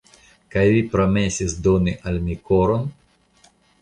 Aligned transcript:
Kaj 0.53 0.61
vi 0.75 0.79
promesis 0.95 1.53
doni 1.67 1.93
al 2.13 2.17
mi 2.25 2.39
koron? 2.49 2.89